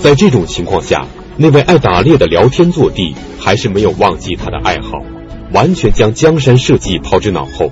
[0.00, 5.02] 在这种情况下，那位爱打猎的辽天祚帝还是没有忘记他的爱好，
[5.52, 7.70] 完全将江山社稷抛之脑后，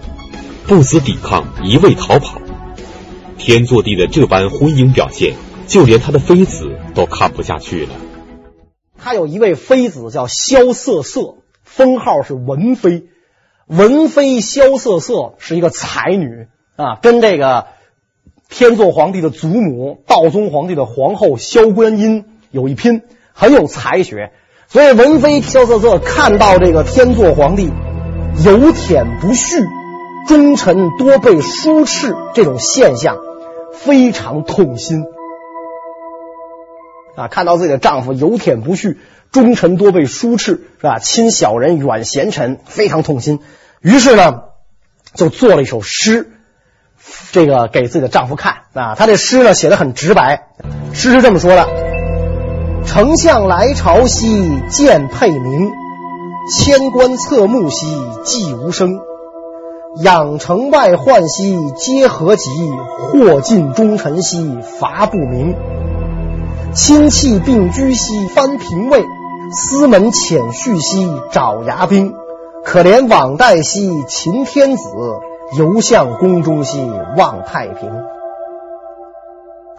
[0.67, 2.41] 不思抵抗，一味逃跑。
[3.39, 5.35] 天祚帝的这般昏庸表现，
[5.67, 7.95] 就连他的妃子都看不下去了。
[8.99, 13.05] 他有一位妃子叫萧瑟瑟，封号是文妃。
[13.67, 17.67] 文妃萧瑟瑟是一个才女啊，跟这个。
[18.53, 24.33] 天祚皇帝的祖母，道宗皇帝的皇后萧观音有一拼，很有才学，
[24.73, 27.73] 所以文妃萧瑟瑟看到这个天祚皇帝
[28.45, 29.67] 有舔不恤，
[30.29, 33.19] 忠臣多被疏斥这种现象，
[33.73, 35.03] 非常痛心
[37.17, 37.27] 啊！
[37.27, 38.99] 看到自己的丈夫有舔不恤，
[39.33, 41.01] 忠臣多被疏斥，是吧？
[41.01, 43.41] 亲小人远贤臣，非常痛心。
[43.81, 44.43] 于是呢，
[45.15, 46.31] 就做了一首诗。
[47.33, 50.47] 这个给自己的丈夫看啊，他这诗呢写的很直白，
[50.93, 51.67] 诗是这么说的：
[52.85, 55.71] 丞相来朝兮见佩明，
[56.51, 57.87] 千官侧目兮
[58.25, 58.99] 寂无声。
[60.03, 62.51] 养成外患兮皆何急，
[62.99, 65.55] 祸尽忠臣兮伐不明。
[66.73, 69.05] 亲戚并居兮翻平卫，
[69.53, 72.13] 司门遣恤兮爪牙兵。
[72.65, 74.85] 可怜往代兮勤天子。
[75.59, 76.81] 犹向宫中兮
[77.17, 77.91] 望太平，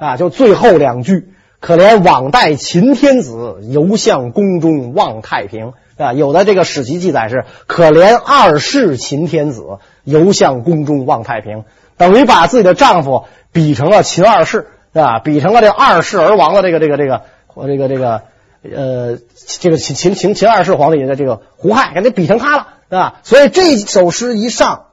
[0.01, 1.30] 啊，就最后两句，
[1.61, 11.63] 可怜往代秦天子，游向宫中望太平，啊，有的这个史籍记载是可怜二世秦天子，游向宫中望太平，
[11.97, 18.23] 等于把自己的丈夫比成了秦二世，啊，比成了这二世而亡的这个这个这个或这个这个
[18.63, 19.17] 呃
[19.59, 24.87] 这个秦秦秦秦二世皇帝的这个胡亥，给他比成他了，啊，所以这首诗一上。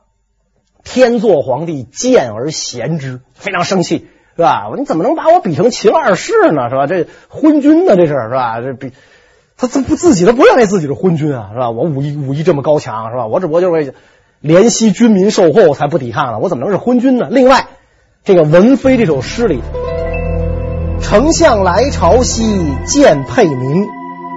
[0.84, 4.70] 天作皇帝见而嫌之，非常生气，是吧？
[4.78, 6.70] 你怎么能把我比成秦二世呢？
[6.70, 6.86] 是吧？
[6.86, 7.96] 这昏君呢？
[7.96, 8.60] 这是是吧？
[8.60, 8.92] 这比
[9.56, 11.50] 他怎不自己都不认为自己是昏君啊？
[11.52, 11.70] 是吧？
[11.70, 13.26] 我武艺武艺这么高强，是吧？
[13.26, 13.94] 我只不过就是
[14.40, 17.26] 怜惜军民受祸才不抵抗了，我怎么能是昏君呢？
[17.28, 17.66] 另外，
[18.22, 19.60] 这个文妃这首诗里，
[21.02, 22.44] 丞相来朝兮
[22.86, 23.88] 见佩明，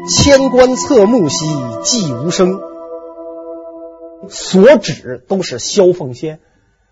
[0.09, 1.45] 千官侧目兮
[1.83, 2.59] 寂无声。
[4.29, 6.39] 所指都是萧凤仙，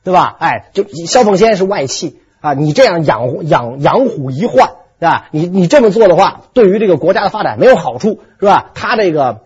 [0.03, 0.35] 对吧？
[0.39, 5.27] 哎，就萧凤仙是外戚啊，你这样养养养虎遗患，对吧？
[5.31, 8.71] 你你这么做的话，对于这个国家的发展没有好处，是吧？
[8.73, 9.41] 他这个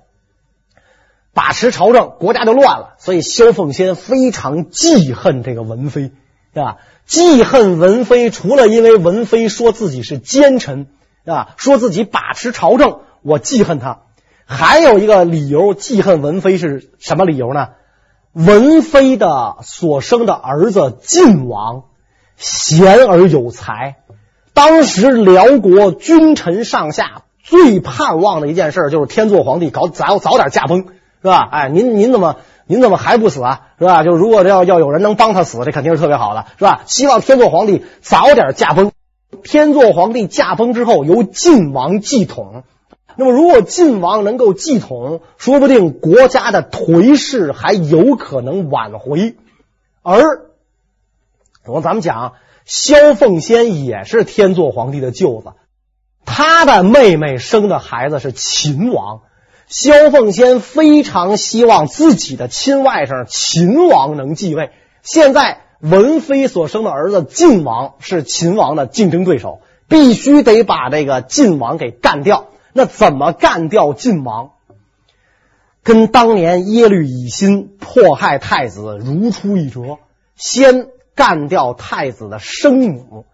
[1.34, 6.12] 把持朝政，国家就乱了，所以萧凤仙非常记恨这个文妃，
[6.54, 6.78] 对吧？
[7.06, 10.88] 记恨文妃，除了因为文妃说自己是奸臣，
[11.26, 14.02] 啊，说自己把持朝政，我记恨他。
[14.46, 17.70] 还有一个理由记恨文妃是什么理由呢？
[18.34, 21.84] 文妃的所生的儿子晋王
[22.38, 23.98] 贤而有才，
[24.54, 30.86] 当时辽国君臣上下最盼望的一件事就是天祚皇帝搞早早点驾崩，
[31.22, 31.48] 是吧？
[31.52, 33.62] 哎，您您怎么您怎么还不死啊？
[33.80, 34.04] 是吧？
[34.04, 36.82] 就如果要要有人能帮他死，这肯定是特别好的，是吧？
[36.86, 38.92] 希望天祚皇帝早点驾崩。
[39.44, 42.64] 天祚皇帝驾崩之后，由晋王继统。
[43.16, 49.36] 那么，如果晋王能够继统，说不定国家的颓势还有可能挽回。
[50.02, 50.53] 而
[51.66, 52.34] 我咱们讲，
[52.66, 55.54] 萧凤仙也是天祚皇帝的舅子，
[56.26, 59.22] 他的妹妹生的孩子是秦王。
[59.68, 64.72] 萧凤仙非常希望自己的亲外甥秦王能继位。
[65.02, 72.48] 现在文妃所生的儿子晋王是秦王的竞争对手，必须得把这个晋王给干掉。
[72.74, 74.52] 那怎么干掉晋王？
[75.82, 79.98] 跟当年耶律乙辛迫害太子如出一辙。
[80.36, 83.26] 先干掉太子的生母，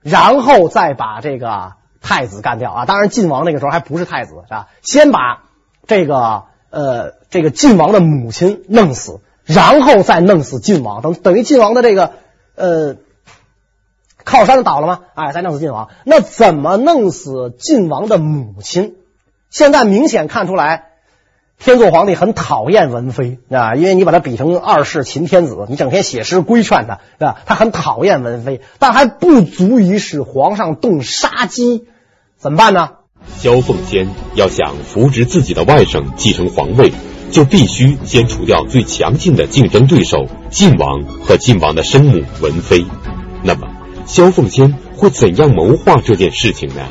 [0.00, 2.84] 然后再把这个太子干掉啊！
[2.84, 4.68] 当然，晋王那个时候还不是太子，是吧？
[4.82, 5.44] 先把
[5.86, 12.12] 这个呃这个晋王的母亲弄死，然后再弄死晋王，等等于晋王的这个
[12.54, 12.96] 呃
[14.22, 15.00] 靠山倒了吗？
[15.14, 15.90] 哎，再弄死晋王。
[16.04, 18.96] 那怎么弄死晋王的母亲？
[19.50, 20.93] 现在明显看出来，
[21.58, 27.40] 天祚皇帝很讨厌文妃啊，因为你把他比成二世秦天子，你整天写诗规劝他，是吧？
[27.46, 31.86] 他很讨厌文妃，但还不足以使皇上动杀机，
[32.36, 32.90] 怎么办呢？
[33.38, 36.92] 萧凤仙要想扶植自己的外甥继承皇位，
[37.30, 42.84] 就必须先除掉最强劲的竞争对手晋王和晋王的生母文妃。
[43.42, 43.68] 那么，
[44.04, 46.82] 萧凤仙会怎样谋划这件事情呢？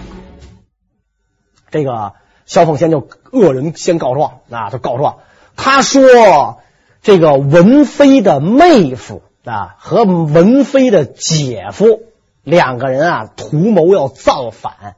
[1.70, 2.14] 这个。
[2.46, 5.18] 萧凤仙就恶人先告状啊，就告状。
[5.56, 6.60] 他说，
[7.02, 12.02] 这个文妃的妹夫啊和文妃的姐夫
[12.44, 14.96] 两个人啊，图谋要造反。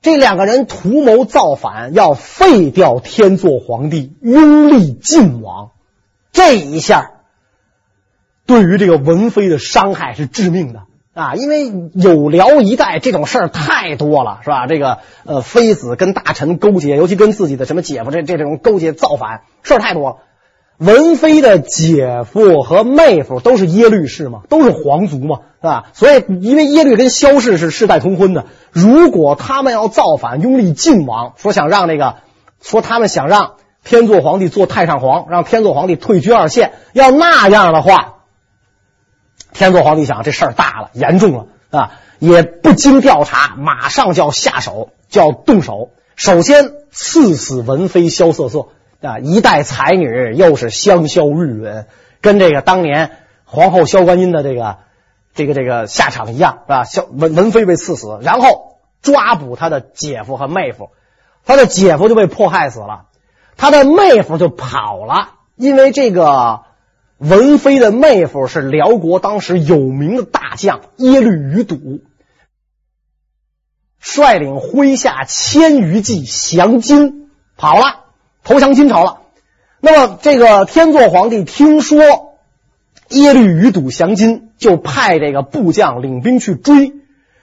[0.00, 5.70] 这两个人图谋造反，要废掉天祚皇帝，拥立晋王。
[6.30, 7.12] 这一下，
[8.44, 10.82] 对于这个文妃的伤害是致命的。
[11.14, 14.66] 啊，因为有辽一代这种事儿太多了，是吧？
[14.66, 20.16] 这个呃，妃子跟大臣勾结，尤其跟自己的什么姐夫这这这种勾结造反事儿太多了。
[20.76, 25.84] 文妃的姐夫和妹夫都是耶律氏嘛，都是皇族嘛，是吧？
[25.92, 32.16] 所以，因为耶律跟萧氏是世代通婚的，如果他们要造反拥立晋王，说想让那个，
[32.60, 33.52] 说他们想让
[33.84, 38.10] 天祚皇帝做太上皇，让天祚皇帝退居二线，要那样的话。
[39.54, 41.92] 天祚皇帝想，这事儿大了，严重了啊！
[42.18, 45.90] 也不经调查，马上就要下手，就要动手。
[46.16, 48.66] 首先赐死文妃萧瑟瑟
[49.00, 51.84] 啊，一代才女，又是香消玉殒，
[52.20, 53.12] 跟这个当年
[53.44, 54.78] 皇后萧观音的这个
[55.34, 56.84] 这个这个下场一样，是吧？
[56.84, 60.90] 萧文文妃被赐死，然后抓捕他的姐夫和妹夫，
[61.46, 63.04] 他的姐夫就被迫害死了，
[63.56, 66.62] 他的妹夫就跑了，因为这个。
[67.24, 72.02] 文妃的妹夫是辽国当时有名的大将耶律余睹，
[73.98, 78.04] 率领麾下千余骑降金，跑了，
[78.42, 79.20] 投降金朝了。
[79.80, 82.36] 那么，这个天祚皇帝听说
[83.08, 86.92] 耶律余睹降金，就派这个部将领兵去追。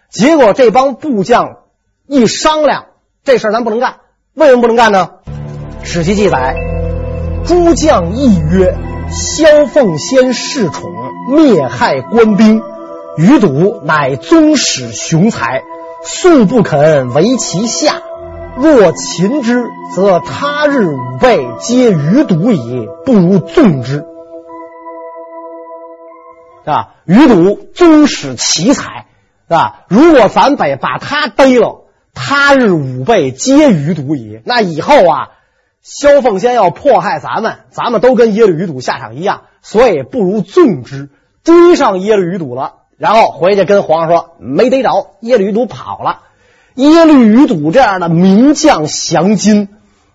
[0.09, 1.57] 结果这帮部将
[2.05, 2.85] 一商量，
[3.23, 3.95] 这事儿咱不能干。
[4.33, 5.09] 为什么不能干呢？
[5.81, 6.55] 史记记载，
[7.45, 8.75] 诸将议曰。
[9.11, 10.89] 萧凤仙恃宠，
[11.27, 12.61] 灭害官兵，
[13.17, 15.63] 余堵乃宗室雄才，
[16.01, 18.01] 素不肯为其下。
[18.55, 24.05] 若擒之，则他日武备皆余堵矣，不如纵之。
[26.63, 29.07] 啊，余堵宗室奇才，
[29.49, 34.39] 啊，如果咱得把他逮了，他日武备皆余堵矣。
[34.45, 35.31] 那以后啊。
[35.83, 41.09] 萧凤仙要迫害咱们，咱们都跟耶律余堵下场一样，所以不如纵之，
[41.43, 46.19] 追上耶律余堵了，然后回去跟皇上说没逮着，耶律余堵跑了。
[46.75, 49.69] 耶律余堵这样的名将降金，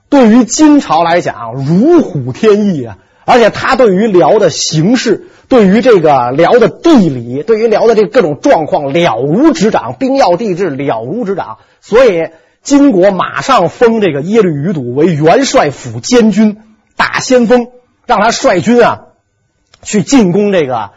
[0.09, 2.99] 对于金朝来讲如虎添翼啊！
[3.25, 12.29] 而且他对于辽的形势，对于这个辽的地理，对于辽的这各种状况了如指掌，兵要地质了如指掌，所以。
[12.67, 16.59] 金国马上封这个耶律余睹为元帅府监军、
[16.97, 17.69] 大先锋，
[18.07, 19.03] 让他率军啊
[19.83, 20.91] 去进攻这个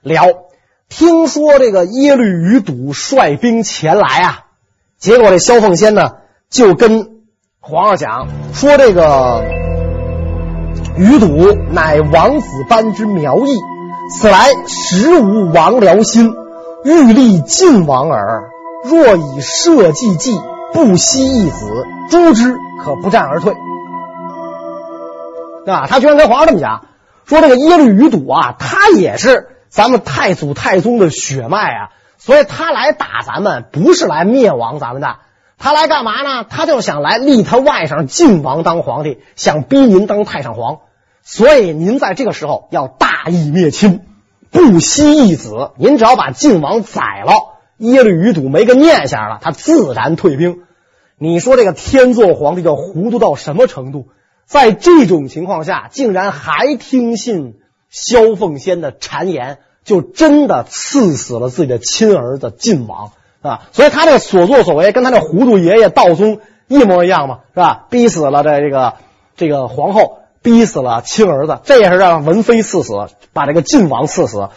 [0.00, 0.24] 辽。
[0.88, 4.44] 听说这个耶律余睹率兵前来啊，
[4.98, 6.12] 结果这萧凤仙呢
[6.48, 7.20] 就跟
[7.60, 9.44] 皇上讲说：“这个
[10.96, 13.50] 余睹乃王子班之苗裔，
[14.18, 16.32] 此来实无亡辽心，
[16.82, 18.48] 欲立晋王耳。
[18.84, 20.40] 若以社稷计。”
[20.72, 23.54] 不惜一子，诛之可不战而退。
[25.66, 26.86] 啊，他居然跟皇上这么讲，
[27.26, 35.16] 说这个耶律余睹啊，他也是咱们太祖太宗的血脉啊，所以他来打咱们不是来灭亡咱们的，
[35.58, 36.44] 他来干嘛呢？
[36.48, 40.78] 他就想来立他外甥晋王当皇帝，想逼您当太上皇，
[41.22, 44.00] 所以您在这个时候要大义灭亲，
[44.50, 47.49] 不惜一子，您只要把晋王宰了，
[47.80, 50.62] 耶律余堵没个念想了，他自然退兵。
[51.18, 54.08] 你说这个天祚皇帝就糊涂到什么程度？
[54.46, 57.54] 在这种情况下，竟然还听信
[57.88, 63.12] 萧凤仙的谗言，就真的赐死了自己的亲儿子晋王
[63.42, 63.68] 啊！
[63.72, 67.86] 所以他这个所作所为，跟他这糊涂爷爷道宗一模一样嘛，是吧？
[67.90, 68.94] 逼死了这个
[69.36, 72.92] 这个皇后，逼死了亲儿子，这也是让文妃赐死，
[73.32, 74.48] 把这个晋王赐死。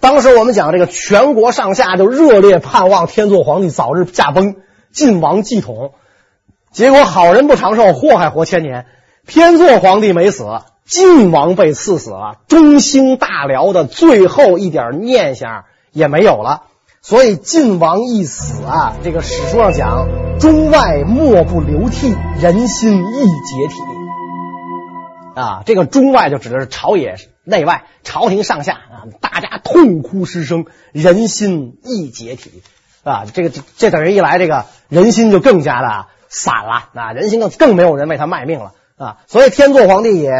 [0.00, 4.56] 当时我们讲这个全国上下就热烈盼望天祚皇帝早日驾崩。
[4.90, 5.92] 晋王继统，
[6.72, 8.86] 结果好人不长寿，祸害活千年。
[9.26, 10.46] 天祚皇帝没死，
[10.86, 16.62] 晋王被赐死了，中兴大辽的最后一点念想也没有了。
[17.02, 20.08] 所以晋王一死啊，这个史书上讲，
[20.40, 23.97] 中外莫不流涕，人心亦解体。
[25.38, 32.62] 啊，这个中外就指的是朝野内外，朝廷上下啊，大家痛哭失声，人心易解体。
[33.04, 40.30] 啊，这个这等于一来，这个人心就更加的散了啊，人心更更没有人为他卖命了啊，所以天祚皇帝也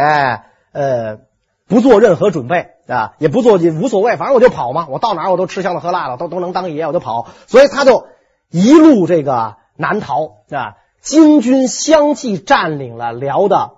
[0.73, 1.19] 呃
[1.67, 8.05] 不做任何准备啊，也不做也无所谓，反正我就跑嘛，我到哪儿我都吃香的喝辣的，都都能当爷，我就跑，所以他就
[8.51, 13.71] 一路这个南逃啊，金军相继占领了辽的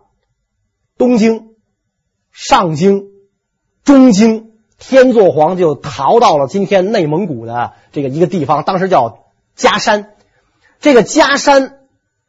[1.01, 1.55] 东京、
[2.31, 3.07] 上京、
[3.83, 4.51] 中京。
[4.77, 9.25] 天祚皇就逃到了今天内蒙古的这个一个地方，当时叫
[9.55, 10.11] 嘉山。
[10.79, 11.79] 这个嘉山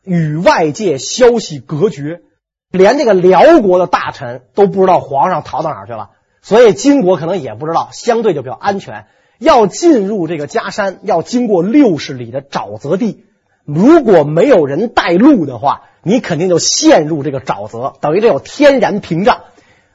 [0.03, 2.23] 与外界消息隔绝，
[2.70, 6.09] 连这个辽国的大臣都不知道皇上逃到哪儿去了，
[6.41, 9.05] 所以金国可能也不知道，相对就比较安全。
[9.39, 13.27] 要进入这个嘉山，要经过六十里的沼泽地，
[13.64, 19.42] 如果没有人带路的话，你肯定就陷入这个沼泽，等于这有天然屏障。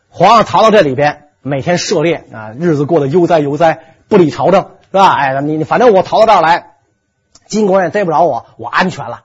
[0.10, 1.24] 皇上逃到这里边。
[1.44, 5.14] 每天狩猎啊，日子过得悠哉悠哉，不理朝政是吧？
[5.14, 6.76] 哎，你你反正我逃到这儿来，
[7.46, 9.22] 金国人也逮不着我，我安全了。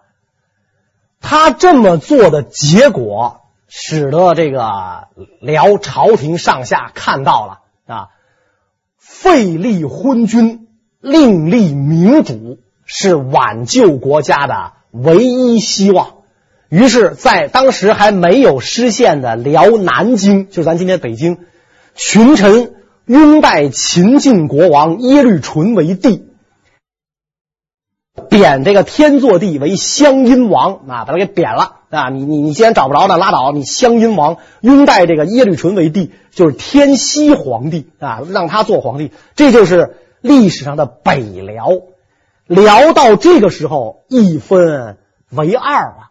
[1.20, 5.08] 他这么做的结果，使得这个
[5.40, 7.60] 辽朝廷上下看到了
[7.92, 8.08] 啊，
[8.98, 10.68] 废立昏君，
[11.00, 12.58] 另立明主，
[12.94, 16.16] 是挽救国家的唯一希望。
[16.68, 21.38] 于是，在当时还没有失陷的辽南京，就咱今天北京。
[21.94, 22.74] 群臣
[23.06, 26.26] 拥戴秦晋国王耶律淳为帝，
[28.28, 32.10] 贬这个天祚帝为襄阴王啊，把他给贬了啊！
[32.10, 41.68] 你你你既然找不着那拉倒，你襄阴王拥戴这个耶律淳为帝，就是天熙皇帝啊，让他做皇帝，这就是历史上的北辽。
[42.46, 44.98] 聊到这个时候一分
[45.30, 46.10] 为二了，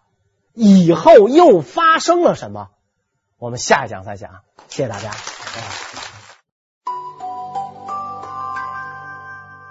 [0.53, 2.69] 以后又发生了什么？
[3.37, 4.41] 我们下一讲再讲。
[4.67, 5.11] 谢谢大家。